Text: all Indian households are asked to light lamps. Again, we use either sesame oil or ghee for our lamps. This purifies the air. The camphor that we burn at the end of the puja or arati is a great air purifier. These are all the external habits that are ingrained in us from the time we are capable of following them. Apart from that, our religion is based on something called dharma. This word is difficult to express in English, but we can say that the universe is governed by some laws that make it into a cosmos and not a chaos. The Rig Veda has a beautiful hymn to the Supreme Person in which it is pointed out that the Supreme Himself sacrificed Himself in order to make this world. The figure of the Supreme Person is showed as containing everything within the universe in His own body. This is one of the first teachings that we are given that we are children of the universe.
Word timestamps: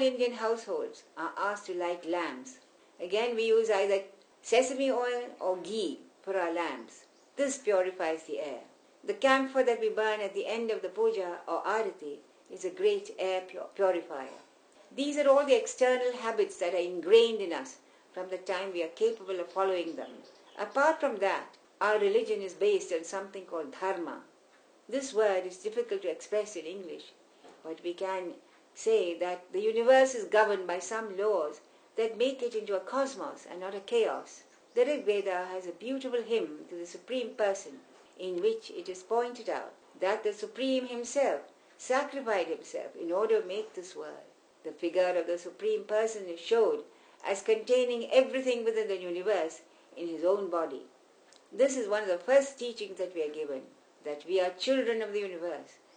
all 0.00 0.06
Indian 0.06 0.32
households 0.32 1.02
are 1.18 1.32
asked 1.36 1.66
to 1.66 1.74
light 1.74 2.08
lamps. 2.08 2.56
Again, 2.98 3.36
we 3.36 3.48
use 3.48 3.68
either 3.68 4.00
sesame 4.40 4.90
oil 4.90 5.24
or 5.38 5.58
ghee 5.58 5.98
for 6.22 6.38
our 6.38 6.50
lamps. 6.50 7.04
This 7.36 7.58
purifies 7.58 8.22
the 8.22 8.40
air. 8.40 8.60
The 9.04 9.12
camphor 9.12 9.62
that 9.62 9.78
we 9.78 9.90
burn 9.90 10.20
at 10.20 10.32
the 10.32 10.46
end 10.46 10.70
of 10.70 10.80
the 10.80 10.88
puja 10.88 11.40
or 11.46 11.62
arati 11.64 12.16
is 12.50 12.64
a 12.64 12.70
great 12.70 13.14
air 13.18 13.42
purifier. 13.74 14.40
These 14.96 15.18
are 15.18 15.28
all 15.28 15.44
the 15.44 15.58
external 15.58 16.12
habits 16.12 16.56
that 16.56 16.72
are 16.72 16.78
ingrained 16.78 17.42
in 17.42 17.52
us 17.52 17.76
from 18.14 18.30
the 18.30 18.38
time 18.38 18.72
we 18.72 18.82
are 18.82 18.96
capable 19.04 19.38
of 19.38 19.52
following 19.52 19.96
them. 19.96 20.22
Apart 20.58 20.98
from 20.98 21.16
that, 21.16 21.56
our 21.78 21.98
religion 21.98 22.40
is 22.40 22.54
based 22.54 22.90
on 22.90 23.04
something 23.04 23.44
called 23.44 23.74
dharma. 23.78 24.22
This 24.88 25.12
word 25.12 25.44
is 25.44 25.58
difficult 25.58 26.00
to 26.02 26.10
express 26.10 26.56
in 26.56 26.64
English, 26.64 27.12
but 27.62 27.84
we 27.84 27.92
can 27.92 28.32
say 28.80 29.12
that 29.12 29.52
the 29.52 29.60
universe 29.60 30.14
is 30.14 30.24
governed 30.24 30.66
by 30.66 30.78
some 30.78 31.16
laws 31.16 31.60
that 31.96 32.16
make 32.16 32.40
it 32.42 32.54
into 32.54 32.74
a 32.74 32.80
cosmos 32.80 33.46
and 33.50 33.60
not 33.60 33.74
a 33.74 33.80
chaos. 33.80 34.44
The 34.74 34.86
Rig 34.86 35.04
Veda 35.04 35.46
has 35.52 35.66
a 35.66 35.72
beautiful 35.72 36.22
hymn 36.22 36.64
to 36.70 36.76
the 36.76 36.86
Supreme 36.86 37.34
Person 37.34 37.80
in 38.18 38.40
which 38.40 38.70
it 38.70 38.88
is 38.88 39.02
pointed 39.02 39.50
out 39.50 39.74
that 40.00 40.22
the 40.22 40.32
Supreme 40.32 40.86
Himself 40.86 41.42
sacrificed 41.76 42.48
Himself 42.48 42.96
in 42.96 43.12
order 43.12 43.42
to 43.42 43.46
make 43.46 43.74
this 43.74 43.94
world. 43.94 44.24
The 44.64 44.72
figure 44.72 45.14
of 45.16 45.26
the 45.26 45.36
Supreme 45.38 45.84
Person 45.84 46.26
is 46.26 46.40
showed 46.40 46.84
as 47.22 47.42
containing 47.42 48.10
everything 48.10 48.64
within 48.64 48.88
the 48.88 48.96
universe 48.96 49.60
in 49.94 50.08
His 50.08 50.24
own 50.24 50.48
body. 50.48 50.86
This 51.52 51.76
is 51.76 51.86
one 51.86 52.04
of 52.04 52.08
the 52.08 52.18
first 52.18 52.58
teachings 52.58 52.96
that 52.96 53.14
we 53.14 53.22
are 53.24 53.34
given 53.34 53.62
that 54.04 54.24
we 54.26 54.40
are 54.40 54.50
children 54.50 55.02
of 55.02 55.12
the 55.12 55.20
universe. 55.20 55.80